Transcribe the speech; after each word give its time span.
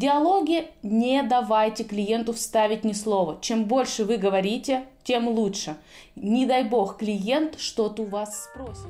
диалоге 0.00 0.70
не 0.82 1.22
давайте 1.22 1.84
клиенту 1.84 2.32
вставить 2.32 2.84
ни 2.84 2.92
слова. 2.92 3.38
Чем 3.42 3.66
больше 3.66 4.06
вы 4.06 4.16
говорите, 4.16 4.84
тем 5.04 5.28
лучше. 5.28 5.76
Не 6.16 6.46
дай 6.46 6.64
бог, 6.64 6.96
клиент 6.96 7.58
что-то 7.58 8.02
у 8.02 8.06
вас 8.06 8.44
спросит. 8.44 8.86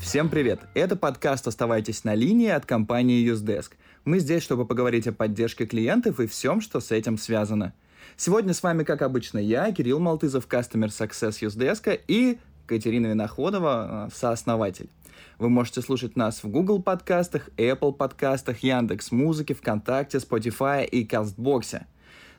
Всем 0.00 0.30
привет! 0.30 0.60
Это 0.74 0.96
подкаст 0.96 1.46
«Оставайтесь 1.46 2.04
на 2.04 2.14
линии» 2.14 2.48
от 2.48 2.64
компании 2.64 3.30
UseDesk. 3.30 3.72
Мы 4.04 4.20
здесь, 4.20 4.42
чтобы 4.42 4.64
поговорить 4.64 5.06
о 5.06 5.12
поддержке 5.12 5.66
клиентов 5.66 6.20
и 6.20 6.26
всем, 6.26 6.62
что 6.62 6.80
с 6.80 6.90
этим 6.90 7.18
связано. 7.18 7.74
Сегодня 8.16 8.54
с 8.54 8.62
вами, 8.62 8.84
как 8.84 9.02
обычно, 9.02 9.38
я, 9.38 9.72
Кирилл 9.72 9.98
Малтызов, 9.98 10.46
Customer 10.46 10.86
Success 10.86 11.40
UseDesk 11.40 12.00
и 12.06 12.38
Катерина 12.66 13.08
Виноходова, 13.08 14.06
э, 14.06 14.14
сооснователь. 14.14 14.88
Вы 15.40 15.48
можете 15.48 15.82
слушать 15.82 16.14
нас 16.14 16.44
в 16.44 16.48
Google 16.48 16.80
подкастах, 16.80 17.48
Apple 17.56 17.92
подкастах, 17.92 18.62
Яндекс 18.62 19.10
Музыке, 19.10 19.54
ВКонтакте, 19.54 20.18
Spotify 20.18 20.84
и 20.84 21.04
Кастбоксе. 21.04 21.86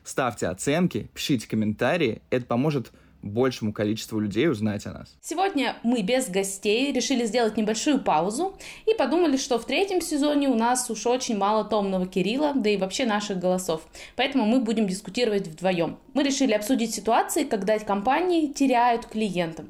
Ставьте 0.02 0.46
оценки, 0.46 1.10
пишите 1.12 1.46
комментарии, 1.46 2.22
это 2.30 2.46
поможет 2.46 2.90
большему 3.26 3.72
количеству 3.72 4.18
людей 4.18 4.48
узнать 4.48 4.86
о 4.86 4.92
нас. 4.92 5.16
Сегодня 5.22 5.76
мы 5.82 6.02
без 6.02 6.28
гостей 6.28 6.92
решили 6.92 7.24
сделать 7.24 7.56
небольшую 7.56 8.00
паузу 8.00 8.58
и 8.84 8.94
подумали, 8.94 9.36
что 9.36 9.58
в 9.58 9.64
третьем 9.64 10.00
сезоне 10.00 10.48
у 10.48 10.54
нас 10.54 10.90
уж 10.90 11.06
очень 11.06 11.38
мало 11.38 11.64
томного 11.64 12.06
Кирилла, 12.06 12.52
да 12.54 12.68
и 12.68 12.76
вообще 12.76 13.06
наших 13.06 13.38
голосов. 13.38 13.86
Поэтому 14.16 14.44
мы 14.44 14.60
будем 14.60 14.86
дискутировать 14.86 15.46
вдвоем. 15.46 15.98
Мы 16.14 16.22
решили 16.22 16.52
обсудить 16.52 16.94
ситуации, 16.94 17.44
когда 17.44 17.76
компании 17.86 18.48
теряют 18.48 19.06
клиентов 19.06 19.66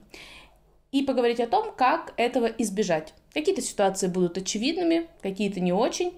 и 0.92 1.02
поговорить 1.02 1.40
о 1.40 1.46
том, 1.46 1.74
как 1.74 2.14
этого 2.16 2.46
избежать. 2.46 3.14
Какие-то 3.32 3.62
ситуации 3.62 4.08
будут 4.08 4.38
очевидными, 4.38 5.08
какие-то 5.20 5.60
не 5.60 5.72
очень. 5.72 6.12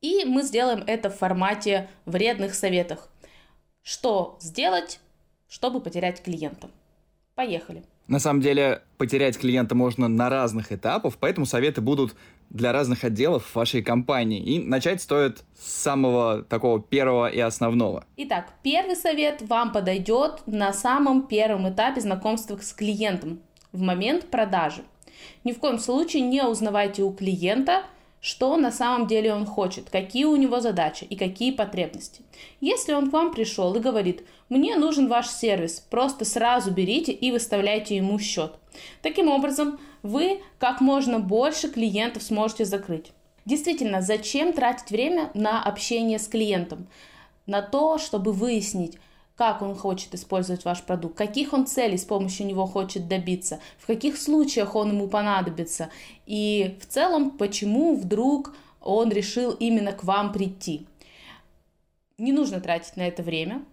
И 0.00 0.24
мы 0.24 0.42
сделаем 0.42 0.84
это 0.86 1.10
в 1.10 1.16
формате 1.16 1.88
вредных 2.04 2.54
советов. 2.54 3.08
Что 3.82 4.36
сделать, 4.40 5.00
чтобы 5.48 5.80
потерять 5.80 6.22
клиента. 6.22 6.68
Поехали. 7.34 7.82
На 8.06 8.18
самом 8.18 8.40
деле, 8.40 8.82
потерять 8.96 9.38
клиента 9.38 9.74
можно 9.74 10.08
на 10.08 10.28
разных 10.28 10.72
этапах, 10.72 11.14
поэтому 11.20 11.46
советы 11.46 11.80
будут 11.80 12.14
для 12.50 12.72
разных 12.72 13.04
отделов 13.04 13.54
вашей 13.54 13.82
компании. 13.82 14.40
И 14.40 14.58
начать 14.58 15.02
стоит 15.02 15.44
с 15.58 15.70
самого 15.82 16.42
такого 16.42 16.80
первого 16.80 17.28
и 17.28 17.38
основного. 17.38 18.04
Итак, 18.16 18.48
первый 18.62 18.96
совет 18.96 19.42
вам 19.42 19.72
подойдет 19.72 20.42
на 20.46 20.72
самом 20.72 21.26
первом 21.26 21.68
этапе 21.68 22.00
знакомства 22.00 22.56
с 22.56 22.72
клиентом, 22.72 23.40
в 23.72 23.80
момент 23.80 24.30
продажи. 24.30 24.82
Ни 25.44 25.52
в 25.52 25.58
коем 25.58 25.78
случае 25.78 26.22
не 26.22 26.42
узнавайте 26.42 27.02
у 27.02 27.12
клиента– 27.12 27.84
что 28.20 28.56
на 28.56 28.72
самом 28.72 29.06
деле 29.06 29.32
он 29.32 29.46
хочет, 29.46 29.90
какие 29.90 30.24
у 30.24 30.36
него 30.36 30.60
задачи 30.60 31.04
и 31.04 31.16
какие 31.16 31.52
потребности. 31.52 32.22
Если 32.60 32.92
он 32.92 33.10
к 33.10 33.12
вам 33.12 33.32
пришел 33.32 33.74
и 33.74 33.80
говорит, 33.80 34.24
мне 34.48 34.76
нужен 34.76 35.08
ваш 35.08 35.28
сервис, 35.28 35.80
просто 35.90 36.24
сразу 36.24 36.70
берите 36.70 37.12
и 37.12 37.30
выставляйте 37.30 37.96
ему 37.96 38.18
счет. 38.18 38.54
Таким 39.02 39.28
образом, 39.28 39.78
вы 40.02 40.40
как 40.58 40.80
можно 40.80 41.18
больше 41.20 41.68
клиентов 41.68 42.22
сможете 42.22 42.64
закрыть. 42.64 43.12
Действительно, 43.44 44.02
зачем 44.02 44.52
тратить 44.52 44.90
время 44.90 45.30
на 45.34 45.62
общение 45.62 46.18
с 46.18 46.28
клиентом? 46.28 46.86
На 47.46 47.62
то, 47.62 47.98
чтобы 47.98 48.32
выяснить, 48.32 48.98
как 49.38 49.62
он 49.62 49.76
хочет 49.76 50.14
использовать 50.16 50.64
ваш 50.64 50.82
продукт, 50.82 51.16
каких 51.16 51.52
он 51.52 51.64
целей 51.64 51.96
с 51.96 52.04
помощью 52.04 52.44
него 52.44 52.66
хочет 52.66 53.06
добиться, 53.06 53.60
в 53.78 53.86
каких 53.86 54.18
случаях 54.18 54.74
он 54.74 54.90
ему 54.90 55.06
понадобится 55.06 55.90
и 56.26 56.76
в 56.80 56.86
целом, 56.86 57.30
почему 57.30 57.94
вдруг 57.94 58.52
он 58.80 59.12
решил 59.12 59.52
именно 59.52 59.92
к 59.92 60.02
вам 60.02 60.32
прийти. 60.32 60.88
Не 62.18 62.32
нужно 62.32 62.60
тратить 62.60 62.96
на 62.96 63.02
это 63.02 63.22
время. 63.22 63.64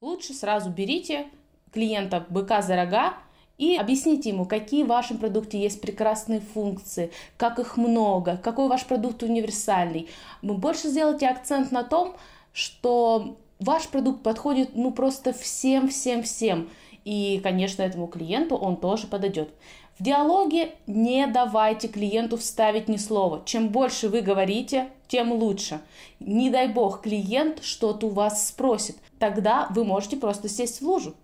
Лучше 0.00 0.32
сразу 0.32 0.70
берите 0.70 1.26
клиента 1.70 2.24
быка 2.30 2.62
за 2.62 2.74
рога 2.74 3.12
и 3.58 3.76
объясните 3.76 4.30
ему, 4.30 4.46
какие 4.46 4.84
в 4.84 4.88
вашем 4.88 5.18
продукте 5.18 5.60
есть 5.60 5.82
прекрасные 5.82 6.40
функции, 6.40 7.12
как 7.36 7.58
их 7.58 7.76
много, 7.76 8.38
какой 8.38 8.68
ваш 8.68 8.86
продукт 8.86 9.22
универсальный. 9.22 10.08
Вы 10.40 10.54
больше 10.54 10.88
сделайте 10.88 11.28
акцент 11.28 11.72
на 11.72 11.84
том, 11.84 12.16
что 12.54 13.36
ваш 13.62 13.88
продукт 13.88 14.22
подходит 14.22 14.70
ну 14.74 14.92
просто 14.92 15.32
всем-всем-всем. 15.32 16.68
И, 17.04 17.40
конечно, 17.42 17.82
этому 17.82 18.06
клиенту 18.06 18.56
он 18.56 18.76
тоже 18.76 19.06
подойдет. 19.06 19.50
В 19.98 20.02
диалоге 20.02 20.74
не 20.86 21.26
давайте 21.26 21.88
клиенту 21.88 22.36
вставить 22.36 22.88
ни 22.88 22.96
слова. 22.96 23.42
Чем 23.44 23.68
больше 23.68 24.08
вы 24.08 24.20
говорите, 24.20 24.88
тем 25.08 25.32
лучше. 25.32 25.80
Не 26.20 26.50
дай 26.50 26.68
бог, 26.68 27.02
клиент 27.02 27.62
что-то 27.62 28.06
у 28.06 28.10
вас 28.10 28.48
спросит. 28.48 28.96
Тогда 29.18 29.66
вы 29.70 29.84
можете 29.84 30.16
просто 30.16 30.48
сесть 30.48 30.80
в 30.80 30.86
лужу. 30.86 31.14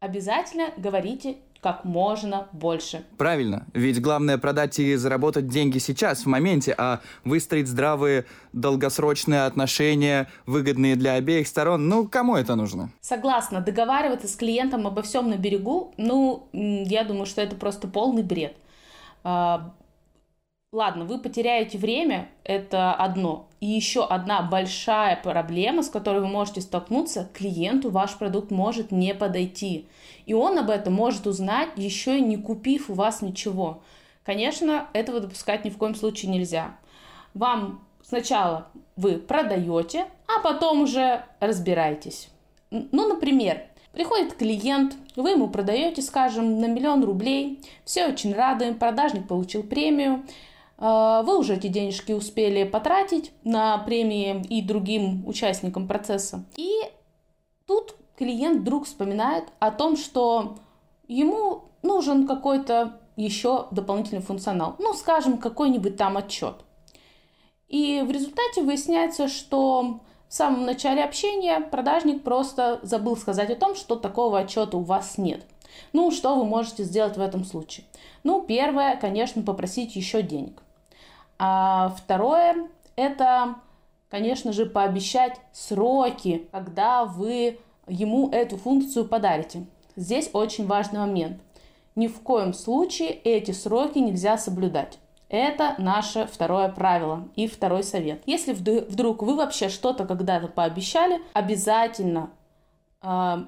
Обязательно 0.00 0.66
говорите 0.76 1.36
как 1.64 1.86
можно 1.86 2.46
больше. 2.52 3.06
Правильно, 3.16 3.64
ведь 3.72 3.98
главное 4.02 4.36
продать 4.36 4.78
и 4.78 4.96
заработать 4.96 5.48
деньги 5.48 5.78
сейчас, 5.78 6.24
в 6.24 6.26
моменте, 6.26 6.74
а 6.76 7.00
выстроить 7.24 7.68
здравые 7.68 8.26
долгосрочные 8.52 9.46
отношения, 9.46 10.28
выгодные 10.44 10.94
для 10.94 11.14
обеих 11.14 11.48
сторон, 11.48 11.88
ну, 11.88 12.06
кому 12.06 12.36
это 12.36 12.54
нужно? 12.54 12.90
Согласна, 13.00 13.62
договариваться 13.62 14.28
с 14.28 14.36
клиентом 14.36 14.86
обо 14.86 15.00
всем 15.00 15.30
на 15.30 15.38
берегу, 15.38 15.94
ну, 15.96 16.48
я 16.52 17.02
думаю, 17.02 17.24
что 17.24 17.40
это 17.40 17.56
просто 17.56 17.88
полный 17.88 18.22
бред. 18.22 18.54
А, 19.22 19.72
Ладно, 20.74 21.04
вы 21.04 21.18
потеряете 21.18 21.78
время, 21.78 22.28
это 22.42 22.94
одно. 22.94 23.48
И 23.64 23.66
еще 23.66 24.04
одна 24.04 24.42
большая 24.42 25.16
проблема, 25.16 25.82
с 25.82 25.88
которой 25.88 26.20
вы 26.20 26.28
можете 26.28 26.60
столкнуться, 26.60 27.30
клиенту 27.32 27.90
ваш 27.90 28.14
продукт 28.18 28.50
может 28.50 28.92
не 28.92 29.14
подойти. 29.14 29.86
И 30.26 30.34
он 30.34 30.58
об 30.58 30.68
этом 30.68 30.92
может 30.92 31.26
узнать, 31.26 31.70
еще 31.76 32.18
и 32.18 32.20
не 32.20 32.36
купив 32.36 32.90
у 32.90 32.92
вас 32.92 33.22
ничего. 33.22 33.80
Конечно, 34.22 34.88
этого 34.92 35.20
допускать 35.20 35.64
ни 35.64 35.70
в 35.70 35.78
коем 35.78 35.94
случае 35.94 36.30
нельзя. 36.30 36.76
Вам 37.32 37.82
сначала 38.02 38.68
вы 38.96 39.16
продаете, 39.16 40.08
а 40.28 40.42
потом 40.42 40.82
уже 40.82 41.24
разбирайтесь. 41.40 42.28
Ну, 42.70 43.08
например, 43.08 43.62
Приходит 43.92 44.34
клиент, 44.34 44.96
вы 45.14 45.30
ему 45.30 45.46
продаете, 45.46 46.02
скажем, 46.02 46.58
на 46.58 46.66
миллион 46.66 47.04
рублей, 47.04 47.60
все 47.84 48.08
очень 48.08 48.34
рады, 48.34 48.74
продажник 48.74 49.28
получил 49.28 49.62
премию, 49.62 50.24
вы 50.76 51.38
уже 51.38 51.54
эти 51.54 51.68
денежки 51.68 52.12
успели 52.12 52.64
потратить 52.64 53.32
на 53.44 53.78
премии 53.78 54.44
и 54.48 54.60
другим 54.60 55.26
участникам 55.26 55.86
процесса. 55.86 56.44
И 56.56 56.70
тут 57.66 57.94
клиент 58.16 58.60
вдруг 58.60 58.86
вспоминает 58.86 59.44
о 59.58 59.70
том, 59.70 59.96
что 59.96 60.56
ему 61.06 61.64
нужен 61.82 62.26
какой-то 62.26 63.00
еще 63.16 63.66
дополнительный 63.70 64.22
функционал. 64.22 64.76
Ну, 64.78 64.92
скажем, 64.94 65.38
какой-нибудь 65.38 65.96
там 65.96 66.16
отчет. 66.16 66.56
И 67.68 68.02
в 68.06 68.10
результате 68.10 68.62
выясняется, 68.62 69.28
что 69.28 70.00
в 70.28 70.34
самом 70.34 70.64
начале 70.64 71.04
общения 71.04 71.60
продажник 71.60 72.24
просто 72.24 72.80
забыл 72.82 73.16
сказать 73.16 73.50
о 73.50 73.56
том, 73.56 73.74
что 73.74 73.96
такого 73.96 74.40
отчета 74.40 74.76
у 74.76 74.82
вас 74.82 75.18
нет. 75.18 75.46
Ну, 75.92 76.10
что 76.10 76.36
вы 76.36 76.44
можете 76.44 76.84
сделать 76.84 77.16
в 77.16 77.20
этом 77.20 77.44
случае? 77.44 77.86
Ну, 78.22 78.42
первое, 78.42 78.96
конечно, 78.96 79.42
попросить 79.42 79.96
еще 79.96 80.22
денег. 80.22 80.62
А 81.38 81.94
второе– 81.96 82.68
это, 82.96 83.56
конечно 84.10 84.52
же, 84.52 84.66
пообещать 84.66 85.40
сроки, 85.52 86.48
когда 86.52 87.04
вы 87.04 87.58
ему 87.86 88.30
эту 88.30 88.56
функцию 88.56 89.06
подарите. 89.06 89.66
Здесь 89.96 90.30
очень 90.32 90.66
важный 90.66 91.00
момент. 91.00 91.40
Ни 91.94 92.08
в 92.08 92.20
коем 92.20 92.54
случае 92.54 93.10
эти 93.10 93.52
сроки 93.52 93.98
нельзя 93.98 94.36
соблюдать. 94.36 94.98
Это 95.28 95.74
наше 95.78 96.28
второе 96.30 96.68
правило 96.68 97.28
и 97.34 97.46
второй 97.46 97.82
совет. 97.82 98.22
Если 98.26 98.52
вдруг 98.52 99.22
вы 99.22 99.36
вообще 99.36 99.68
что-то 99.68 100.04
когда-то 100.04 100.48
пообещали, 100.48 101.20
обязательно 101.32 102.30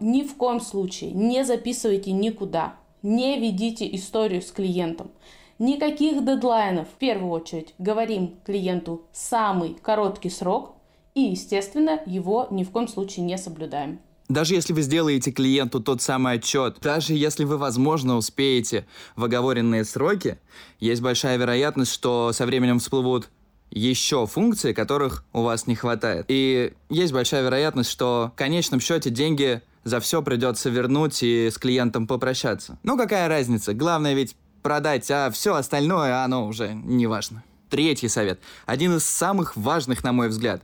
ни 0.00 0.22
в 0.22 0.36
коем 0.36 0.60
случае 0.60 1.12
не 1.12 1.44
записывайте 1.44 2.12
никуда, 2.12 2.74
не 3.02 3.40
ведите 3.40 3.92
историю 3.94 4.42
с 4.42 4.52
клиентом. 4.52 5.10
Никаких 5.58 6.22
дедлайнов. 6.24 6.86
В 6.88 6.98
первую 6.98 7.30
очередь 7.30 7.74
говорим 7.78 8.34
клиенту 8.44 9.06
самый 9.12 9.74
короткий 9.80 10.28
срок 10.28 10.74
и, 11.14 11.22
естественно, 11.22 12.00
его 12.04 12.46
ни 12.50 12.62
в 12.62 12.70
коем 12.70 12.88
случае 12.88 13.24
не 13.24 13.38
соблюдаем. 13.38 14.00
Даже 14.28 14.54
если 14.54 14.72
вы 14.72 14.82
сделаете 14.82 15.30
клиенту 15.30 15.80
тот 15.80 16.02
самый 16.02 16.34
отчет, 16.34 16.78
даже 16.82 17.14
если 17.14 17.44
вы, 17.44 17.56
возможно, 17.56 18.16
успеете 18.16 18.86
в 19.14 19.24
оговоренные 19.24 19.84
сроки, 19.84 20.38
есть 20.80 21.00
большая 21.00 21.38
вероятность, 21.38 21.92
что 21.92 22.32
со 22.32 22.44
временем 22.44 22.80
всплывут 22.80 23.30
еще 23.70 24.26
функции, 24.26 24.72
которых 24.72 25.24
у 25.32 25.42
вас 25.42 25.66
не 25.66 25.74
хватает. 25.74 26.26
И 26.28 26.72
есть 26.88 27.12
большая 27.12 27.42
вероятность, 27.42 27.90
что 27.90 28.30
в 28.34 28.38
конечном 28.38 28.80
счете 28.80 29.10
деньги 29.10 29.62
за 29.84 30.00
все 30.00 30.22
придется 30.22 30.70
вернуть 30.70 31.22
и 31.22 31.48
с 31.50 31.58
клиентом 31.58 32.06
попрощаться. 32.06 32.78
Ну 32.82 32.96
какая 32.96 33.28
разница, 33.28 33.74
главное 33.74 34.14
ведь 34.14 34.36
продать, 34.62 35.10
а 35.10 35.30
все 35.30 35.54
остальное, 35.54 36.24
оно 36.24 36.46
уже 36.46 36.74
не 36.74 37.06
важно. 37.06 37.44
Третий 37.70 38.08
совет, 38.08 38.40
один 38.64 38.96
из 38.96 39.04
самых 39.04 39.56
важных, 39.56 40.02
на 40.02 40.12
мой 40.12 40.28
взгляд. 40.28 40.62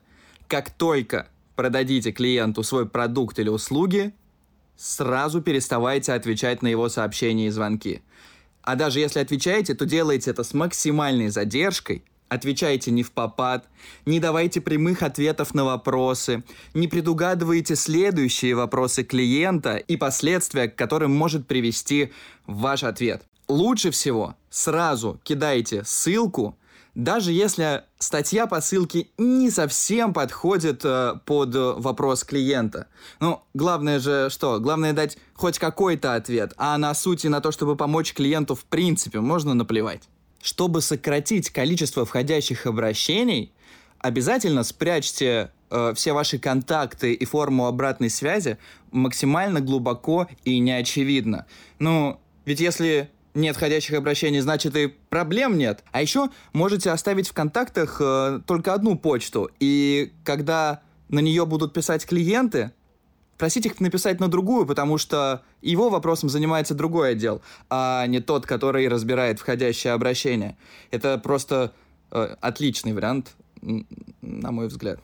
Как 0.48 0.70
только 0.70 1.28
продадите 1.56 2.12
клиенту 2.12 2.62
свой 2.62 2.88
продукт 2.88 3.38
или 3.38 3.48
услуги, 3.48 4.12
сразу 4.76 5.40
переставайте 5.40 6.12
отвечать 6.12 6.62
на 6.62 6.68
его 6.68 6.88
сообщения 6.88 7.46
и 7.46 7.50
звонки. 7.50 8.02
А 8.62 8.76
даже 8.76 9.00
если 9.00 9.20
отвечаете, 9.20 9.74
то 9.74 9.84
делайте 9.84 10.30
это 10.30 10.44
с 10.44 10.54
максимальной 10.54 11.28
задержкой, 11.28 12.04
отвечайте 12.32 12.90
не 12.90 13.02
в 13.02 13.12
попад, 13.12 13.68
не 14.06 14.20
давайте 14.20 14.60
прямых 14.60 15.02
ответов 15.02 15.54
на 15.54 15.64
вопросы, 15.64 16.42
не 16.74 16.88
предугадывайте 16.88 17.76
следующие 17.76 18.54
вопросы 18.54 19.04
клиента 19.04 19.76
и 19.76 19.96
последствия, 19.96 20.68
к 20.68 20.76
которым 20.76 21.14
может 21.14 21.46
привести 21.46 22.12
ваш 22.46 22.84
ответ. 22.84 23.22
Лучше 23.48 23.90
всего 23.90 24.34
сразу 24.50 25.20
кидайте 25.24 25.84
ссылку 25.84 26.56
даже 26.94 27.32
если 27.32 27.84
статья 27.98 28.46
по 28.46 28.60
ссылке 28.60 29.08
не 29.16 29.50
совсем 29.50 30.12
подходит 30.12 30.84
э, 30.84 31.14
под 31.24 31.54
вопрос 31.54 32.22
клиента. 32.22 32.86
Ну, 33.18 33.40
главное 33.54 33.98
же 33.98 34.28
что? 34.28 34.60
Главное 34.60 34.92
дать 34.92 35.16
хоть 35.32 35.58
какой-то 35.58 36.14
ответ, 36.14 36.52
а 36.58 36.76
на 36.76 36.92
сути 36.94 37.28
на 37.28 37.40
то, 37.40 37.50
чтобы 37.50 37.76
помочь 37.76 38.12
клиенту 38.12 38.54
в 38.54 38.64
принципе, 38.66 39.20
можно 39.20 39.54
наплевать. 39.54 40.02
Чтобы 40.42 40.82
сократить 40.82 41.50
количество 41.50 42.04
входящих 42.04 42.66
обращений, 42.66 43.52
обязательно 43.98 44.64
спрячьте 44.64 45.52
э, 45.70 45.92
все 45.94 46.12
ваши 46.12 46.38
контакты 46.38 47.14
и 47.14 47.24
форму 47.24 47.66
обратной 47.66 48.10
связи 48.10 48.58
максимально 48.90 49.60
глубоко 49.60 50.28
и 50.44 50.58
неочевидно. 50.58 51.46
Ну, 51.78 52.20
ведь 52.44 52.60
если 52.60 53.08
нет 53.34 53.56
входящих 53.56 53.94
обращений, 53.94 54.40
значит 54.40 54.76
и 54.76 54.88
проблем 54.88 55.56
нет. 55.56 55.84
А 55.92 56.02
еще 56.02 56.28
можете 56.52 56.90
оставить 56.90 57.28
в 57.28 57.32
контактах 57.32 57.98
э, 58.00 58.40
только 58.44 58.74
одну 58.74 58.98
почту, 58.98 59.48
и 59.60 60.12
когда 60.24 60.82
на 61.08 61.20
нее 61.20 61.46
будут 61.46 61.72
писать 61.72 62.04
клиенты, 62.04 62.72
просить 63.38 63.66
их 63.66 63.80
написать 63.80 64.20
на 64.20 64.28
другую, 64.28 64.66
потому 64.66 64.98
что 64.98 65.42
его 65.60 65.88
вопросом 65.90 66.28
занимается 66.28 66.74
другой 66.74 67.12
отдел, 67.12 67.42
а 67.70 68.06
не 68.06 68.20
тот, 68.20 68.46
который 68.46 68.88
разбирает 68.88 69.40
входящее 69.40 69.92
обращение. 69.92 70.56
Это 70.90 71.18
просто 71.18 71.72
э, 72.10 72.36
отличный 72.40 72.92
вариант, 72.92 73.32
на 74.20 74.52
мой 74.52 74.68
взгляд. 74.68 75.00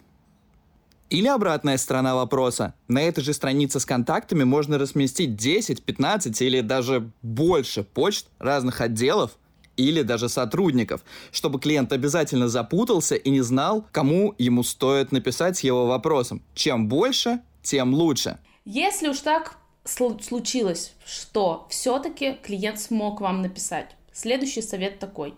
Или 1.10 1.26
обратная 1.26 1.78
сторона 1.78 2.14
вопроса. 2.14 2.74
На 2.86 3.00
этой 3.00 3.24
же 3.24 3.32
странице 3.32 3.80
с 3.80 3.86
контактами 3.86 4.44
можно 4.44 4.76
разместить 4.76 5.36
10, 5.36 5.82
15 5.82 6.42
или 6.42 6.60
даже 6.60 7.10
больше 7.22 7.82
почт 7.82 8.26
разных 8.38 8.82
отделов 8.82 9.38
или 9.78 10.02
даже 10.02 10.28
сотрудников, 10.28 11.02
чтобы 11.32 11.60
клиент 11.60 11.92
обязательно 11.92 12.48
запутался 12.48 13.14
и 13.14 13.30
не 13.30 13.40
знал, 13.40 13.86
кому 13.90 14.34
ему 14.36 14.62
стоит 14.62 15.12
написать 15.12 15.56
с 15.56 15.60
его 15.60 15.86
вопросом. 15.86 16.42
Чем 16.54 16.88
больше, 16.88 17.40
тем 17.68 17.94
лучше. 17.94 18.38
Если 18.64 19.08
уж 19.08 19.20
так 19.20 19.58
случилось, 19.84 20.94
что 21.04 21.66
все-таки 21.70 22.34
клиент 22.42 22.80
смог 22.80 23.20
вам 23.20 23.42
написать, 23.42 23.94
следующий 24.12 24.62
совет 24.62 24.98
такой. 24.98 25.34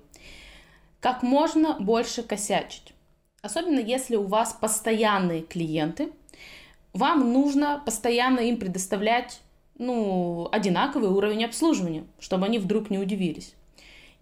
Как 1.00 1.22
можно 1.22 1.76
больше 1.78 2.22
косячить. 2.22 2.92
Особенно 3.42 3.78
если 3.78 4.16
у 4.16 4.24
вас 4.24 4.52
постоянные 4.52 5.42
клиенты, 5.42 6.12
вам 6.92 7.32
нужно 7.32 7.82
постоянно 7.84 8.40
им 8.40 8.58
предоставлять 8.58 9.40
ну, 9.78 10.48
одинаковый 10.52 11.10
уровень 11.10 11.44
обслуживания, 11.44 12.04
чтобы 12.18 12.46
они 12.46 12.58
вдруг 12.58 12.90
не 12.90 12.98
удивились. 12.98 13.54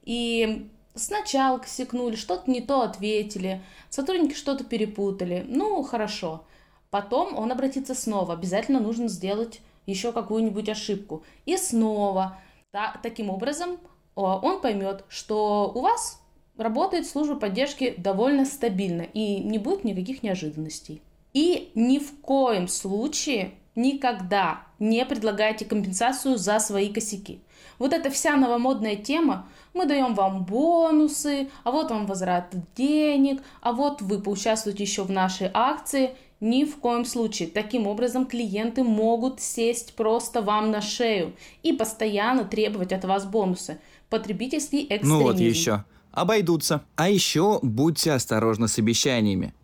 И 0.05 0.69
сначала 0.95 1.59
косякнули, 1.59 2.15
что-то 2.17 2.51
не 2.51 2.61
то 2.61 2.83
ответили, 2.83 3.61
сотрудники 3.91 4.35
что-то 4.35 4.65
перепутали, 4.65 5.45
ну, 5.49 5.83
хорошо. 5.83 6.45
Потом 6.91 7.37
он 7.37 7.53
обратится 7.53 7.95
снова, 7.95 8.35
обязательно 8.35 8.81
нужно 8.81 9.09
сделать 9.09 9.61
еще 9.87 10.13
какую-нибудь 10.13 10.69
ошибку. 10.69 11.23
И 11.47 11.57
снова. 11.57 12.39
Да, 12.73 12.99
таким 13.03 13.31
образом 13.31 13.79
он 14.15 14.61
поймет, 14.61 15.05
что 15.09 15.73
у 15.75 15.81
вас 15.81 16.21
работает 16.57 17.07
служба 17.07 17.37
поддержки 17.37 17.95
довольно 17.97 18.45
стабильно 18.45 19.03
и 19.03 19.39
не 19.39 19.59
будет 19.59 19.85
никаких 19.85 20.23
неожиданностей. 20.23 21.01
И 21.33 21.71
ни 21.75 21.99
в 21.99 22.21
коем 22.21 22.69
случае 22.69 23.53
никогда 23.75 24.63
не 24.79 25.05
предлагайте 25.07 25.65
компенсацию 25.65 26.37
за 26.37 26.59
свои 26.59 26.93
косяки. 26.93 27.41
Вот 27.79 27.93
эта 27.93 28.11
вся 28.11 28.37
новомодная 28.37 28.97
тема, 28.97 29.47
мы 29.73 29.87
даем 29.87 30.15
вам 30.15 30.45
бонусы, 30.45 31.49
а 31.63 31.71
вот 31.71 31.91
вам 31.91 32.07
возврат 32.07 32.53
денег, 32.75 33.41
а 33.61 33.73
вот 33.73 34.03
вы 34.03 34.21
поучаствуете 34.21 34.83
еще 34.83 35.05
в 35.05 35.11
нашей 35.11 35.51
акции. 35.55 36.17
Ни 36.41 36.65
в 36.65 36.77
коем 36.77 37.05
случае. 37.05 37.49
Таким 37.49 37.87
образом, 37.87 38.27
клиенты 38.27 38.85
могут 38.85 39.41
сесть 39.41 39.95
просто 39.95 40.41
вам 40.41 40.71
на 40.71 40.81
шею 40.81 41.35
и 41.63 41.73
постоянно 41.73 42.45
требовать 42.45 42.93
от 42.93 43.05
вас 43.05 43.25
бонусы. 43.27 43.81
Потребительский 44.09 44.83
экстремизм. 44.85 45.09
Ну 45.09 45.23
вот 45.23 45.41
еще 45.41 45.85
обойдутся. 46.13 46.83
А 46.97 47.09
еще 47.09 47.59
будьте 47.63 48.13
осторожны 48.13 48.69
с 48.69 48.79
обещаниями. 48.79 49.55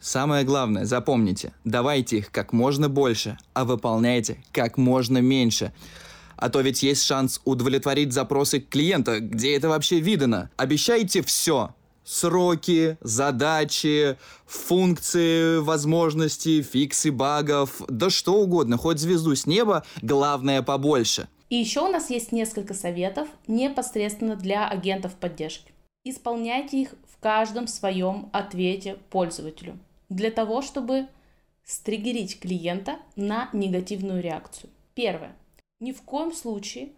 Самое 0.00 0.44
главное, 0.44 0.84
запомните, 0.84 1.54
давайте 1.64 2.18
их 2.18 2.30
как 2.30 2.52
можно 2.52 2.90
больше, 2.90 3.38
а 3.54 3.64
выполняйте 3.64 4.36
как 4.52 4.76
можно 4.76 5.18
меньше. 5.18 5.72
А 6.36 6.50
то 6.50 6.60
ведь 6.60 6.82
есть 6.82 7.04
шанс 7.04 7.40
удовлетворить 7.46 8.12
запросы 8.12 8.60
клиента, 8.60 9.20
где 9.20 9.56
это 9.56 9.70
вообще 9.70 10.00
видано. 10.00 10.50
Обещайте 10.56 11.22
все. 11.22 11.74
Сроки, 12.04 12.98
задачи, 13.00 14.18
функции, 14.46 15.58
возможности, 15.58 16.60
фиксы 16.60 17.10
багов, 17.10 17.80
да 17.88 18.10
что 18.10 18.34
угодно, 18.34 18.76
хоть 18.76 18.98
звезду 18.98 19.34
с 19.34 19.46
неба, 19.46 19.84
главное 20.02 20.62
побольше. 20.62 21.28
И 21.48 21.56
еще 21.56 21.80
у 21.80 21.88
нас 21.88 22.10
есть 22.10 22.30
несколько 22.30 22.74
советов 22.74 23.28
непосредственно 23.46 24.36
для 24.36 24.68
агентов 24.68 25.14
поддержки. 25.14 25.72
Исполняйте 26.04 26.82
их 26.82 26.94
в 27.10 27.18
каждом 27.20 27.66
своем 27.66 28.28
ответе 28.32 28.98
пользователю 29.08 29.78
для 30.10 30.30
того, 30.30 30.60
чтобы 30.60 31.06
стригерить 31.64 32.38
клиента 32.38 32.98
на 33.16 33.48
негативную 33.54 34.22
реакцию. 34.22 34.68
Первое. 34.94 35.34
Ни 35.80 35.92
в 35.92 36.02
коем 36.02 36.32
случае 36.32 36.90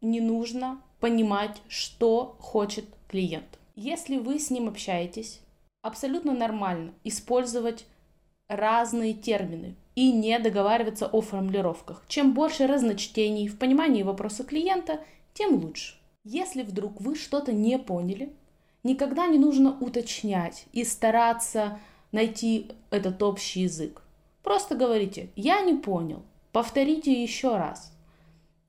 не 0.00 0.20
нужно 0.20 0.80
понимать, 1.00 1.62
что 1.68 2.36
хочет 2.40 2.84
клиент. 3.08 3.57
Если 3.80 4.18
вы 4.18 4.40
с 4.40 4.50
ним 4.50 4.66
общаетесь, 4.66 5.40
абсолютно 5.82 6.32
нормально 6.34 6.94
использовать 7.04 7.86
разные 8.48 9.14
термины 9.14 9.76
и 9.94 10.10
не 10.10 10.36
договариваться 10.40 11.06
о 11.06 11.20
формулировках. 11.20 12.02
Чем 12.08 12.34
больше 12.34 12.66
разночтений 12.66 13.46
в 13.46 13.56
понимании 13.56 14.02
вопроса 14.02 14.42
клиента, 14.42 14.98
тем 15.32 15.62
лучше. 15.62 15.94
Если 16.24 16.64
вдруг 16.64 17.00
вы 17.00 17.14
что-то 17.14 17.52
не 17.52 17.78
поняли, 17.78 18.32
никогда 18.82 19.28
не 19.28 19.38
нужно 19.38 19.78
уточнять 19.78 20.64
и 20.72 20.82
стараться 20.82 21.78
найти 22.10 22.72
этот 22.90 23.22
общий 23.22 23.60
язык. 23.60 24.02
Просто 24.42 24.74
говорите 24.74 25.30
«я 25.36 25.60
не 25.60 25.74
понял», 25.74 26.24
повторите 26.50 27.12
еще 27.22 27.56
раз. 27.56 27.92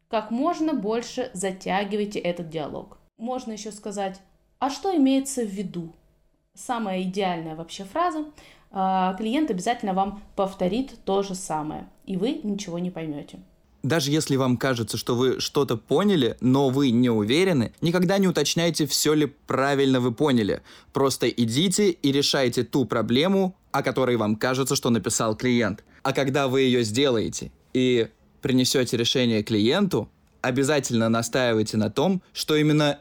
Как 0.08 0.30
можно 0.30 0.76
больше 0.76 1.32
затягивайте 1.34 2.20
этот 2.20 2.52
диалог. 2.52 3.00
Можно 3.18 3.54
еще 3.54 3.72
сказать 3.72 4.22
«а 4.60 4.70
что 4.70 4.96
имеется 4.96 5.44
в 5.44 5.50
виду?» 5.50 5.94
Самая 6.54 7.04
идеальная 7.04 7.56
вообще 7.56 7.86
фраза. 7.86 8.26
А, 8.72 9.14
клиент 9.16 9.50
обязательно 9.50 9.94
вам 9.94 10.22
повторит 10.36 10.94
то 11.06 11.24
же 11.24 11.34
самое, 11.34 11.88
и 12.06 12.18
вы 12.18 12.42
ничего 12.44 12.80
не 12.80 12.92
поймете. 12.92 13.40
Даже 13.82 14.12
если 14.12 14.36
вам 14.36 14.58
кажется, 14.58 14.98
что 14.98 15.16
вы 15.16 15.40
что-то 15.40 15.78
поняли, 15.78 16.36
но 16.42 16.70
вы 16.70 16.92
не 16.92 17.10
уверены, 17.10 17.72
никогда 17.80 18.18
не 18.18 18.28
уточняйте, 18.28 18.86
все 18.86 19.14
ли 19.14 19.28
правильно 19.48 20.02
вы 20.02 20.12
поняли. 20.12 20.62
Просто 20.92 21.30
идите 21.30 21.92
и 21.92 22.12
решайте 22.12 22.64
ту 22.64 22.84
проблему, 22.84 23.56
о 23.72 23.82
которой 23.82 24.18
вам 24.18 24.36
кажется, 24.36 24.76
что 24.76 24.90
написал 24.90 25.36
клиент. 25.36 25.84
А 26.04 26.12
когда 26.12 26.50
вы 26.50 26.62
ее 26.62 26.84
сделаете 26.84 27.52
и 27.74 28.10
принесете 28.42 28.98
решение 28.98 29.44
клиенту, 29.44 30.10
обязательно 30.42 31.08
настаивайте 31.08 31.78
на 31.78 31.90
том, 31.90 32.22
что 32.34 32.58
именно 32.58 33.00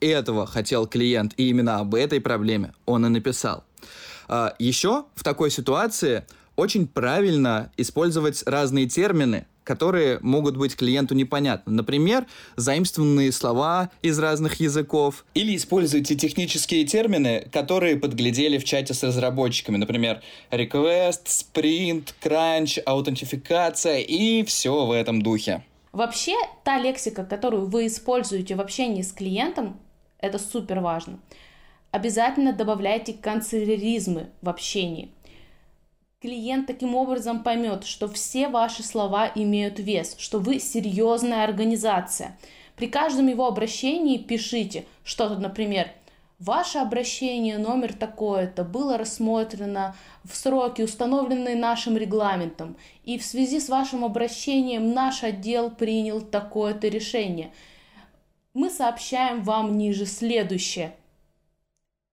этого 0.00 0.46
хотел 0.46 0.86
клиент, 0.86 1.34
и 1.36 1.48
именно 1.48 1.78
об 1.78 1.94
этой 1.94 2.20
проблеме 2.20 2.72
он 2.86 3.06
и 3.06 3.08
написал. 3.08 3.64
А, 4.28 4.54
Еще 4.58 5.04
в 5.14 5.24
такой 5.24 5.50
ситуации 5.50 6.24
очень 6.56 6.86
правильно 6.86 7.72
использовать 7.76 8.42
разные 8.46 8.86
термины, 8.86 9.46
которые 9.64 10.18
могут 10.20 10.56
быть 10.56 10.76
клиенту 10.76 11.14
непонятны. 11.14 11.72
Например, 11.72 12.26
заимствованные 12.56 13.30
слова 13.32 13.90
из 14.02 14.18
разных 14.18 14.60
языков. 14.60 15.24
Или 15.34 15.56
используйте 15.56 16.16
технические 16.16 16.84
термины, 16.84 17.48
которые 17.52 17.96
подглядели 17.96 18.58
в 18.58 18.64
чате 18.64 18.94
с 18.94 19.02
разработчиками. 19.02 19.76
Например, 19.76 20.20
request, 20.50 21.26
sprint, 21.26 22.08
crunch, 22.22 22.80
аутентификация 22.80 23.98
и 23.98 24.42
все 24.44 24.86
в 24.86 24.92
этом 24.92 25.22
духе. 25.22 25.64
Вообще, 25.92 26.34
та 26.64 26.78
лексика, 26.78 27.24
которую 27.24 27.66
вы 27.66 27.86
используете 27.86 28.54
в 28.54 28.60
общении 28.60 29.02
с 29.02 29.12
клиентом, 29.12 29.78
это 30.20 30.38
супер 30.38 30.80
важно. 30.80 31.18
Обязательно 31.90 32.52
добавляйте 32.52 33.12
канцеляризмы 33.12 34.30
в 34.42 34.48
общении. 34.48 35.10
Клиент 36.20 36.66
таким 36.66 36.94
образом 36.94 37.42
поймет, 37.42 37.84
что 37.84 38.06
все 38.08 38.48
ваши 38.48 38.82
слова 38.82 39.30
имеют 39.34 39.78
вес, 39.78 40.14
что 40.18 40.38
вы 40.38 40.60
серьезная 40.60 41.44
организация. 41.44 42.38
При 42.76 42.86
каждом 42.86 43.26
его 43.26 43.46
обращении 43.46 44.18
пишите 44.18 44.84
что-то, 45.02 45.36
например, 45.38 45.90
Ваше 46.40 46.78
обращение 46.78 47.58
номер 47.58 47.92
такое-то 47.92 48.64
было 48.64 48.96
рассмотрено 48.96 49.94
в 50.24 50.34
сроки, 50.34 50.80
установленные 50.80 51.54
нашим 51.54 51.98
регламентом, 51.98 52.78
и 53.04 53.18
в 53.18 53.24
связи 53.26 53.60
с 53.60 53.68
вашим 53.68 54.06
обращением 54.06 54.94
наш 54.94 55.22
отдел 55.22 55.70
принял 55.70 56.22
такое-то 56.22 56.88
решение. 56.88 57.52
Мы 58.52 58.68
сообщаем 58.68 59.42
вам 59.42 59.78
ниже 59.78 60.06
следующее. 60.06 60.96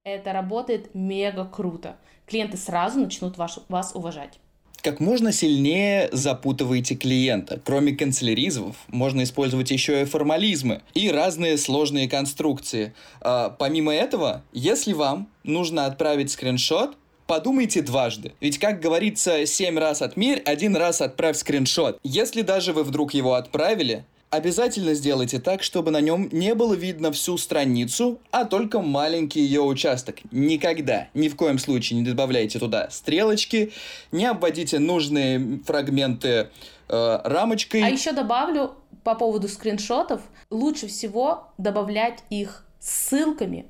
Это 0.04 0.32
работает 0.32 0.94
мега 0.94 1.44
круто. 1.44 1.96
Клиенты 2.26 2.56
сразу 2.56 3.00
начнут 3.00 3.36
ваш, 3.36 3.58
вас 3.68 3.94
уважать 3.94 4.38
как 4.82 5.00
можно 5.00 5.32
сильнее 5.32 6.08
запутываете 6.12 6.94
клиента. 6.94 7.60
Кроме 7.64 7.92
канцеляризмов, 7.94 8.76
можно 8.88 9.22
использовать 9.22 9.70
еще 9.70 10.00
и 10.00 10.04
формализмы 10.04 10.82
и 10.94 11.10
разные 11.10 11.58
сложные 11.58 12.08
конструкции. 12.08 12.94
А, 13.20 13.50
помимо 13.50 13.92
этого, 13.92 14.42
если 14.52 14.92
вам 14.92 15.28
нужно 15.42 15.84
отправить 15.84 16.30
скриншот, 16.30 16.96
подумайте 17.26 17.82
дважды. 17.82 18.32
Ведь, 18.40 18.58
как 18.58 18.80
говорится, 18.80 19.44
семь 19.46 19.78
раз 19.78 20.00
отмерь, 20.00 20.40
один 20.46 20.76
раз 20.76 21.02
отправь 21.02 21.36
скриншот. 21.36 21.98
Если 22.02 22.42
даже 22.42 22.72
вы 22.72 22.84
вдруг 22.84 23.12
его 23.12 23.34
отправили, 23.34 24.06
Обязательно 24.30 24.92
сделайте 24.92 25.38
так, 25.38 25.62
чтобы 25.62 25.90
на 25.90 26.02
нем 26.02 26.28
не 26.32 26.54
было 26.54 26.74
видно 26.74 27.12
всю 27.12 27.38
страницу, 27.38 28.18
а 28.30 28.44
только 28.44 28.80
маленький 28.80 29.40
ее 29.40 29.62
участок. 29.62 30.16
Никогда, 30.30 31.08
ни 31.14 31.28
в 31.28 31.36
коем 31.36 31.58
случае 31.58 32.00
не 32.00 32.04
добавляйте 32.04 32.58
туда 32.58 32.90
стрелочки, 32.90 33.72
не 34.12 34.26
обводите 34.26 34.80
нужные 34.80 35.60
фрагменты 35.64 36.50
э, 36.88 37.20
рамочкой. 37.24 37.82
А 37.82 37.88
еще 37.88 38.12
добавлю 38.12 38.72
по 39.02 39.14
поводу 39.14 39.48
скриншотов, 39.48 40.20
лучше 40.50 40.88
всего 40.88 41.48
добавлять 41.56 42.22
их 42.28 42.66
ссылками, 42.80 43.64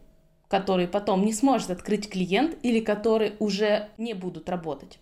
которые 0.49 0.89
потом 0.89 1.25
не 1.25 1.33
сможет 1.33 1.71
открыть 1.71 2.11
клиент 2.11 2.57
или 2.65 2.81
которые 2.81 3.35
уже 3.39 3.91
не 3.97 4.13
будут 4.13 4.49
работать. 4.49 4.99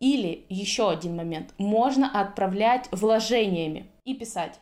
Или 0.00 0.44
еще 0.48 0.90
один 0.90 1.14
момент, 1.14 1.54
можно 1.56 2.10
отправлять 2.20 2.88
вложениями 2.90 3.86
и 4.04 4.14
писать 4.14 4.58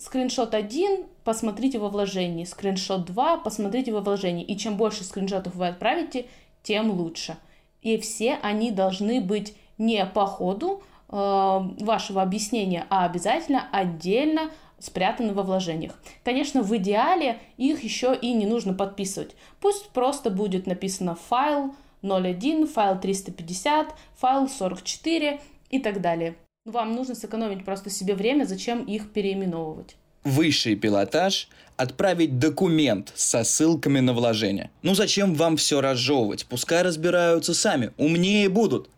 скриншот 0.00 0.54
1, 0.54 1.04
посмотрите 1.24 1.78
во 1.78 1.90
вложении, 1.90 2.44
скриншот 2.44 3.04
2, 3.04 3.36
посмотрите 3.38 3.92
во 3.92 4.00
вложении. 4.00 4.44
И 4.44 4.56
чем 4.56 4.76
больше 4.76 5.04
скриншотов 5.04 5.54
вы 5.54 5.68
отправите, 5.68 6.26
тем 6.62 6.90
лучше. 6.90 7.36
И 7.82 7.98
все 7.98 8.38
они 8.42 8.70
должны 8.70 9.20
быть 9.20 9.54
не 9.78 10.04
по 10.06 10.26
ходу 10.26 10.82
э, 11.08 11.12
вашего 11.12 12.22
объяснения, 12.22 12.86
а 12.88 13.04
обязательно 13.04 13.68
отдельно 13.72 14.50
спрятаны 14.78 15.34
во 15.34 15.42
вложениях. 15.42 16.00
Конечно, 16.24 16.62
в 16.62 16.74
идеале 16.78 17.38
их 17.58 17.84
еще 17.84 18.16
и 18.16 18.32
не 18.32 18.46
нужно 18.46 18.72
подписывать. 18.72 19.36
Пусть 19.60 19.90
просто 19.90 20.30
будет 20.30 20.66
написано 20.66 21.14
файл 21.14 21.74
01, 22.02 22.66
файл 22.66 22.98
350, 22.98 23.94
файл 24.16 24.48
44 24.48 25.40
и 25.70 25.78
так 25.78 26.00
далее. 26.00 26.36
Вам 26.66 26.94
нужно 26.94 27.14
сэкономить 27.14 27.64
просто 27.64 27.88
себе 27.88 28.14
время, 28.14 28.44
зачем 28.44 28.84
их 28.84 29.12
переименовывать. 29.12 29.96
Высший 30.24 30.76
пилотаж– 30.76 31.48
отправить 31.78 32.38
документ 32.38 33.12
со 33.14 33.44
ссылками 33.44 34.00
на 34.00 34.12
вложение. 34.12 34.70
Ну 34.82 34.94
зачем 34.94 35.32
вам 35.32 35.56
все 35.56 35.80
разжевывать? 35.80 36.44
Пускай 36.44 36.82
разбираются 36.82 37.54
сами, 37.54 37.92
умнее 37.96 38.50
будут. 38.50 38.90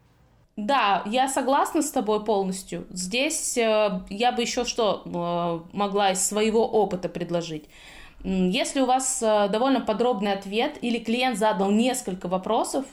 Да, 0.57 1.05
я 1.07 1.29
согласна 1.29 1.83
с 1.83 1.93
тобой 1.93 2.25
полностью. 2.25 2.85
Здесь 2.91 3.57
э, 3.57 4.01
я 4.11 4.33
бы 4.33 4.43
еще 4.43 4.65
что 4.65 5.03
э, 5.05 5.77
могла 5.77 6.11
из 6.11 6.21
своего 6.21 6.67
опыта 6.67 7.09
предложить. 7.09 7.67
Если 8.25 8.81
у 8.81 8.87
вас 8.87 9.23
э, 9.23 9.49
довольно 9.53 9.81
подробный 9.81 10.33
ответ 10.33 10.79
или 10.81 10.99
клиент 10.99 11.39
задал 11.39 11.71
несколько 11.71 12.27
вопросов, 12.27 12.87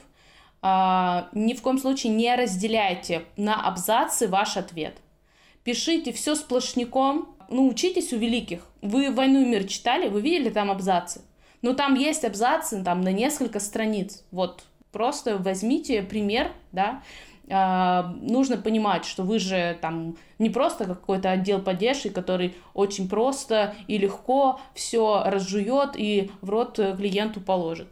ни 0.62 1.54
в 1.54 1.62
коем 1.62 1.78
случае 1.78 2.12
не 2.12 2.34
разделяйте 2.34 3.24
на 3.36 3.66
абзацы 3.66 4.28
ваш 4.28 4.56
ответ. 4.56 4.98
Пишите 5.64 6.12
все 6.12 6.34
сплошняком, 6.34 7.34
ну, 7.48 7.68
учитесь 7.68 8.12
у 8.12 8.18
великих. 8.18 8.66
Вы 8.82 9.10
«Войну 9.10 9.42
и 9.42 9.44
мир» 9.44 9.64
читали, 9.64 10.08
вы 10.08 10.20
видели 10.20 10.50
там 10.50 10.70
абзацы? 10.70 11.22
Ну, 11.62 11.74
там 11.74 11.94
есть 11.94 12.24
абзацы 12.24 12.82
там 12.82 13.02
на 13.02 13.12
несколько 13.12 13.60
страниц. 13.60 14.24
Вот, 14.30 14.64
просто 14.92 15.36
возьмите 15.38 16.02
пример, 16.02 16.52
да, 16.72 17.02
Uh, 17.48 18.04
нужно 18.20 18.56
понимать, 18.58 19.04
что 19.04 19.24
вы 19.24 19.40
же 19.40 19.76
там 19.80 20.16
не 20.38 20.50
просто 20.50 20.84
какой-то 20.84 21.32
отдел 21.32 21.60
поддержки, 21.60 22.06
который 22.06 22.54
очень 22.74 23.08
просто 23.08 23.74
и 23.88 23.98
легко 23.98 24.60
все 24.72 25.24
разжует 25.26 25.96
и 25.96 26.30
в 26.42 26.50
рот 26.50 26.76
клиенту 26.76 27.40
положит. 27.40 27.88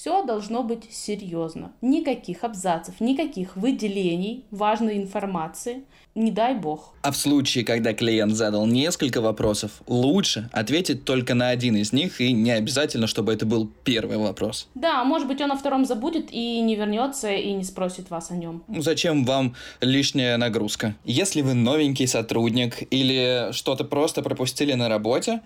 Все 0.00 0.22
должно 0.22 0.62
быть 0.62 0.84
серьезно. 0.92 1.72
Никаких 1.80 2.44
абзацев, 2.44 3.00
никаких 3.00 3.56
выделений 3.56 4.44
важной 4.52 4.96
информации. 4.96 5.82
Не 6.14 6.30
дай 6.30 6.54
бог. 6.54 6.94
А 7.02 7.10
в 7.10 7.16
случае, 7.16 7.64
когда 7.64 7.92
клиент 7.92 8.36
задал 8.36 8.64
несколько 8.64 9.20
вопросов, 9.20 9.82
лучше 9.88 10.50
ответить 10.52 11.04
только 11.04 11.34
на 11.34 11.48
один 11.48 11.74
из 11.74 11.92
них, 11.92 12.20
и 12.20 12.32
не 12.32 12.52
обязательно, 12.52 13.08
чтобы 13.08 13.32
это 13.32 13.44
был 13.44 13.68
первый 13.82 14.18
вопрос. 14.18 14.68
Да, 14.76 15.02
может 15.02 15.26
быть, 15.26 15.40
он 15.40 15.50
о 15.50 15.56
втором 15.56 15.84
забудет 15.84 16.28
и 16.30 16.60
не 16.60 16.76
вернется 16.76 17.32
и 17.32 17.52
не 17.52 17.64
спросит 17.64 18.08
вас 18.08 18.30
о 18.30 18.36
нем. 18.36 18.62
Зачем 18.68 19.24
вам 19.24 19.56
лишняя 19.80 20.36
нагрузка? 20.36 20.94
Если 21.04 21.42
вы 21.42 21.54
новенький 21.54 22.06
сотрудник 22.06 22.84
или 22.92 23.48
что-то 23.50 23.82
просто 23.82 24.22
пропустили 24.22 24.74
на 24.74 24.88
работе, 24.88 25.40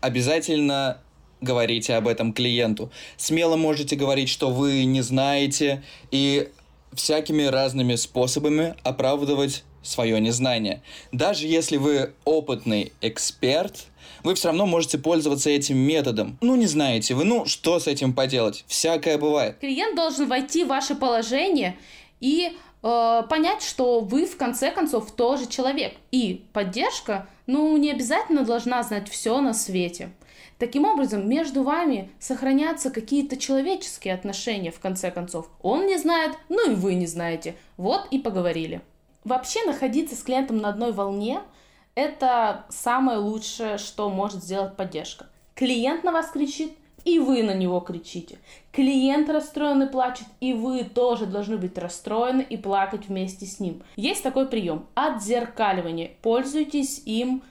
обязательно 0.00 0.98
говорите 1.40 1.94
об 1.94 2.08
этом 2.08 2.32
клиенту. 2.32 2.90
Смело 3.16 3.56
можете 3.56 3.96
говорить, 3.96 4.28
что 4.28 4.50
вы 4.50 4.84
не 4.84 5.02
знаете, 5.02 5.82
и 6.10 6.48
всякими 6.92 7.44
разными 7.44 7.94
способами 7.94 8.74
оправдывать 8.82 9.64
свое 9.82 10.20
незнание. 10.20 10.82
Даже 11.12 11.46
если 11.46 11.76
вы 11.76 12.12
опытный 12.24 12.92
эксперт, 13.00 13.86
вы 14.22 14.34
все 14.34 14.48
равно 14.48 14.66
можете 14.66 14.98
пользоваться 14.98 15.50
этим 15.50 15.78
методом. 15.78 16.38
Ну, 16.40 16.56
не 16.56 16.66
знаете 16.66 17.14
вы, 17.14 17.24
ну, 17.24 17.46
что 17.46 17.78
с 17.78 17.86
этим 17.86 18.12
поделать? 18.12 18.64
Всякое 18.66 19.18
бывает. 19.18 19.58
Клиент 19.58 19.96
должен 19.96 20.28
войти 20.28 20.64
в 20.64 20.68
ваше 20.68 20.94
положение 20.94 21.76
и 22.20 22.52
э, 22.82 23.22
понять, 23.28 23.62
что 23.62 24.00
вы, 24.00 24.26
в 24.26 24.36
конце 24.36 24.70
концов, 24.70 25.12
тоже 25.12 25.46
человек. 25.46 25.94
И 26.10 26.44
поддержка, 26.52 27.28
ну, 27.46 27.76
не 27.76 27.90
обязательно 27.90 28.44
должна 28.44 28.82
знать 28.82 29.08
все 29.08 29.40
на 29.40 29.54
свете. 29.54 30.10
Таким 30.58 30.84
образом, 30.84 31.28
между 31.28 31.62
вами 31.62 32.10
сохранятся 32.18 32.90
какие-то 32.90 33.36
человеческие 33.36 34.14
отношения, 34.14 34.72
в 34.72 34.80
конце 34.80 35.12
концов. 35.12 35.48
Он 35.62 35.86
не 35.86 35.98
знает, 35.98 36.32
ну 36.48 36.72
и 36.72 36.74
вы 36.74 36.94
не 36.94 37.06
знаете. 37.06 37.54
Вот 37.76 38.08
и 38.10 38.18
поговорили. 38.18 38.80
Вообще 39.22 39.64
находиться 39.64 40.16
с 40.16 40.22
клиентом 40.22 40.58
на 40.58 40.68
одной 40.70 40.92
волне– 40.92 41.40
это 41.94 42.66
самое 42.70 43.18
лучшее, 43.18 43.78
что 43.78 44.10
может 44.10 44.42
сделать 44.42 44.76
поддержка. 44.76 45.26
Клиент 45.54 46.02
на 46.02 46.10
вас 46.12 46.30
кричит, 46.30 46.72
и 47.04 47.20
вы 47.20 47.42
на 47.44 47.54
него 47.54 47.78
кричите. 47.80 48.38
Клиент 48.72 49.30
расстроен 49.30 49.82
и 49.82 49.90
плачет, 49.90 50.26
и 50.40 50.54
вы 50.54 50.82
тоже 50.82 51.26
должны 51.26 51.56
быть 51.56 51.78
расстроены 51.78 52.42
и 52.42 52.56
плакать 52.56 53.06
вместе 53.06 53.46
с 53.46 53.60
ним. 53.60 53.82
Есть 53.96 54.24
такой 54.24 54.46
прием– 54.46 54.86
отзеркаливание. 54.94 56.12
Пользуйтесь 56.20 57.02
им 57.06 57.42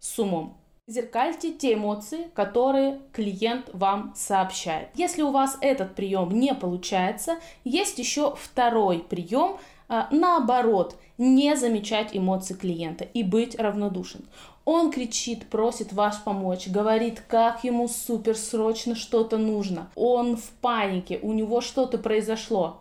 с 0.00 0.18
умом. 0.18 0.57
Зеркальте 0.90 1.52
те 1.52 1.74
эмоции, 1.74 2.30
которые 2.32 3.02
клиент 3.12 3.68
вам 3.74 4.14
сообщает. 4.16 4.88
Если 4.94 5.20
у 5.20 5.30
вас 5.30 5.58
этот 5.60 5.94
прием 5.94 6.30
не 6.30 6.54
получается, 6.54 7.36
есть 7.62 7.98
еще 7.98 8.34
второй 8.36 9.00
прием, 9.00 9.58
а, 9.90 10.08
наоборот, 10.10 10.96
не 11.18 11.54
замечать 11.56 12.16
эмоции 12.16 12.54
клиента 12.54 13.04
и 13.04 13.22
быть 13.22 13.60
равнодушен. 13.60 14.24
Он 14.64 14.90
кричит, 14.90 15.50
просит 15.50 15.92
вас 15.92 16.16
помочь, 16.16 16.68
говорит, 16.68 17.22
как 17.28 17.64
ему 17.64 17.86
супер 17.86 18.34
срочно 18.34 18.94
что-то 18.94 19.36
нужно. 19.36 19.90
Он 19.94 20.38
в 20.38 20.48
панике, 20.62 21.18
у 21.20 21.34
него 21.34 21.60
что-то 21.60 21.98
произошло. 21.98 22.80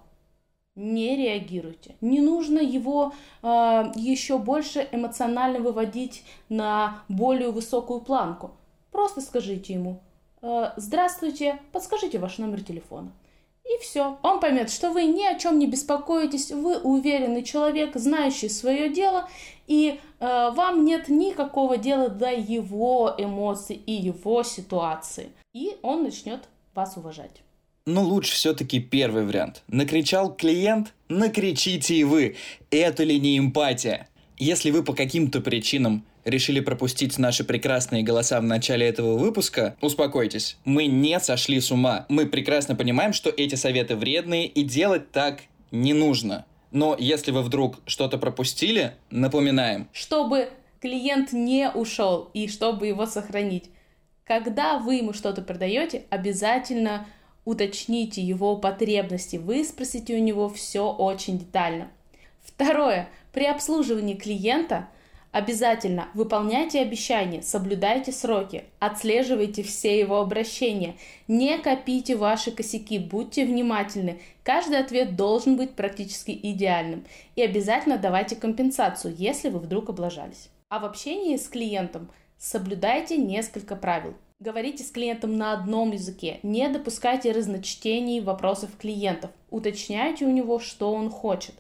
Не 0.78 1.18
реагируйте. 1.18 1.96
Не 2.02 2.22
нужно 2.22 2.60
его 2.60 3.14
э, 3.42 3.48
еще 3.96 4.38
больше 4.38 4.88
эмоционально 4.92 5.60
выводить 5.60 6.24
на 6.50 7.04
более 7.10 7.52
высокую 7.52 8.00
планку. 8.00 8.52
Просто 8.92 9.22
скажите 9.22 9.74
ему 9.74 10.00
э, 10.42 10.72
«Здравствуйте, 10.78 11.60
подскажите 11.72 12.20
ваш 12.20 12.38
номер 12.38 12.64
телефона». 12.64 13.12
И 13.66 13.82
все. 13.82 14.18
Он 14.22 14.40
поймет, 14.40 14.70
что 14.70 14.92
вы 14.92 15.06
ни 15.06 15.26
о 15.26 15.38
чем 15.38 15.60
не 15.60 15.68
беспокоитесь, 15.68 16.52
вы 16.52 16.78
уверенный 16.78 17.44
человек, 17.44 17.96
знающий 17.96 18.48
свое 18.48 18.88
дело, 18.88 19.28
и 19.66 20.00
э, 20.20 20.52
вам 20.52 20.86
нет 20.86 21.10
никакого 21.10 21.78
дела 21.78 22.08
до 22.08 22.32
его 22.32 23.14
эмоций 23.18 23.76
и 23.76 23.92
его 23.92 24.44
ситуации. 24.44 25.32
И 25.54 25.78
он 25.82 26.04
начнет 26.04 26.48
вас 26.76 26.96
уважать. 26.96 27.42
Ну, 27.88 28.04
лучше 28.04 28.34
все-таки 28.34 28.82
первый 28.82 29.26
вариант. 29.26 29.64
Накричал 29.70 30.36
клиент, 30.36 30.94
накричите 31.08 31.96
и 31.96 32.04
вы. 32.04 32.36
Это 32.70 33.06
ли 33.06 33.18
не 33.18 33.40
эмпатия? 33.40 34.10
Если 34.38 34.72
вы 34.72 34.84
по 34.84 34.94
каким-то 34.94 35.40
причинам 35.40 36.04
решили 36.26 36.60
пропустить 36.60 37.18
наши 37.18 37.46
прекрасные 37.46 38.04
голоса 38.04 38.42
в 38.42 38.44
начале 38.44 38.86
этого 38.86 39.18
выпуска, 39.18 39.78
успокойтесь, 39.80 40.58
мы 40.66 40.88
не 40.88 41.18
сошли 41.22 41.62
с 41.62 41.72
ума. 41.72 42.06
Мы 42.10 42.26
прекрасно 42.26 42.76
понимаем, 42.76 43.14
что 43.14 43.30
эти 43.30 43.56
советы 43.56 43.96
вредные 43.96 44.48
и 44.48 44.64
делать 44.64 45.14
так 45.14 45.44
не 45.72 45.94
нужно. 45.94 46.46
Но 46.72 46.94
если 47.00 47.32
вы 47.32 47.42
вдруг 47.42 47.80
что-то 47.86 48.18
пропустили, 48.18 48.96
напоминаем. 49.12 49.88
Чтобы 49.94 50.50
клиент 50.82 51.32
не 51.32 51.72
ушел 51.72 52.32
и 52.34 52.50
чтобы 52.50 52.88
его 52.88 53.06
сохранить, 53.06 53.70
когда 54.26 54.78
вы 54.78 54.96
ему 54.96 55.14
что-то 55.14 55.42
продаете, 55.42 56.04
обязательно 56.10 57.08
уточните 57.48 58.22
его 58.22 58.58
потребности, 58.58 59.38
вы 59.38 59.64
спросите 59.64 60.16
у 60.16 60.20
него 60.20 60.50
все 60.50 60.92
очень 60.92 61.40
детально. 61.40 61.90
Второе. 62.42 63.08
При 63.32 63.46
обслуживании 63.46 64.16
клиента 64.16 64.90
обязательно 65.32 66.10
выполняйте 66.14 66.82
обещания, 66.82 67.42
соблюдайте 67.42 68.12
сроки, 68.12 68.66
отслеживайте 68.80 69.64
все 69.64 69.98
его 69.98 70.20
обращения, 70.20 70.96
не 71.30 71.58
копите 71.58 72.18
ваши 72.18 72.52
косяки, 72.52 73.00
будьте 73.00 73.46
внимательны. 73.46 74.20
Каждый 74.44 74.80
ответ 74.80 75.16
должен 75.16 75.56
быть 75.56 75.72
практически 75.72 76.32
идеальным. 76.32 77.06
И 77.38 77.42
обязательно 77.42 77.98
давайте 77.98 78.36
компенсацию, 78.36 79.16
если 79.18 79.48
вы 79.48 79.60
вдруг 79.60 79.88
облажались. 79.88 80.50
А 80.68 80.80
в 80.80 80.86
общении 80.86 81.38
с 81.38 81.48
клиентом 81.48 82.12
соблюдайте 82.38 83.16
несколько 83.16 83.78
правил. 83.78 84.16
Говорите 84.40 84.84
с 84.84 84.92
клиентом 84.92 85.36
на 85.36 85.52
одном 85.54 85.94
языке, 85.94 86.40
не 86.44 86.70
допускайте 86.70 87.32
разночтений 87.32 88.22
вопросов 88.22 88.70
клиентов, 88.78 89.32
уточняйте 89.50 90.26
у 90.26 90.32
него, 90.32 90.60
что 90.60 90.94
он 90.94 91.10
хочет. 91.10 91.56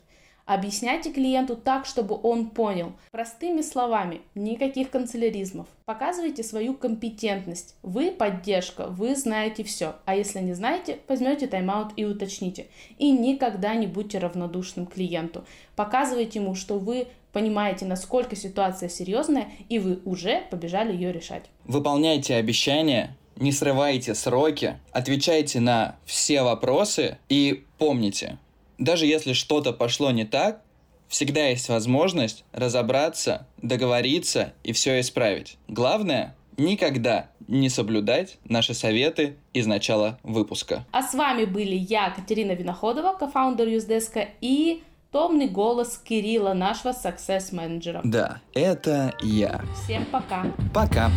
Объясняйте 0.45 1.11
клиенту 1.11 1.55
так, 1.55 1.87
чтобы 1.87 2.19
он 2.21 2.51
понял. 2.51 2.93
Простыми 3.11 3.61
словами, 3.61 4.21
никаких 4.35 4.91
канцеляризмов. 4.91 5.67
Показывайте 5.85 6.43
свою 6.43 6.75
компетентность. 6.75 7.75
Вы 7.81 8.11
поддержка, 8.11 8.87
вы 8.87 9.15
знаете 9.15 9.63
все. 9.63 9.95
А 10.05 10.15
если 10.15 10.39
не 10.39 10.53
знаете, 10.53 10.99
возьмете 11.07 11.47
тайм-аут 11.47 11.93
и 11.97 12.05
уточните. 12.05 12.67
И 12.99 13.11
никогда 13.11 13.73
не 13.73 13.87
будьте 13.87 14.19
равнодушным 14.19 14.85
клиенту. 14.85 15.43
Показывайте 15.75 16.39
ему, 16.39 16.53
что 16.53 16.77
вы 16.77 17.07
понимаете, 17.37 17.85
насколько 17.85 18.35
ситуация 18.35 18.89
серьезная, 18.89 19.51
и 19.69 19.77
вы 19.77 19.99
уже 20.05 20.41
побежали 20.49 20.91
ее 20.91 21.11
решать. 21.11 21.43
Выполняйте 21.65 22.33
обещания, 22.33 23.15
не 23.35 23.51
срывайте 23.51 24.15
сроки, 24.15 24.79
отвечайте 24.91 25.59
на 25.59 25.97
все 26.03 26.41
вопросы 26.41 27.19
и 27.29 27.63
помните, 27.77 28.39
даже 28.79 29.05
если 29.05 29.33
что-то 29.33 29.71
пошло 29.71 30.09
не 30.09 30.25
так, 30.25 30.63
всегда 31.07 31.45
есть 31.45 31.69
возможность 31.69 32.43
разобраться, 32.53 33.45
договориться 33.61 34.53
и 34.63 34.71
все 34.71 34.99
исправить. 34.99 35.59
Главное 35.67 36.35
никогда 36.57 37.29
не 37.47 37.69
соблюдать 37.69 38.39
наши 38.45 38.73
советы 38.73 39.35
из 39.53 39.67
начала 39.67 40.17
выпуска. 40.23 40.85
А 40.91 41.03
с 41.03 41.13
вами 41.13 41.45
были 41.45 41.75
я, 41.75 42.09
Катерина 42.09 42.53
Виноходова, 42.53 43.13
кофаундер 43.13 43.67
Юздеска 43.67 44.27
и 44.41 44.81
томный 45.11 45.47
голос 45.47 45.97
Кирилла, 45.97 46.53
нашего 46.53 46.91
success 46.91 47.53
менеджера. 47.53 48.01
Да, 48.03 48.41
это 48.53 49.13
я. 49.21 49.61
Всем 49.83 50.05
пока. 50.05 50.45
Пока. 50.73 51.09